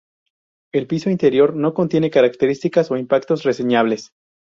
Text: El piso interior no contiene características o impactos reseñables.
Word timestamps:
El 0.73 0.87
piso 0.87 1.11
interior 1.11 1.55
no 1.55 1.75
contiene 1.75 2.09
características 2.09 2.89
o 2.89 2.97
impactos 2.97 3.43
reseñables. 3.43 4.11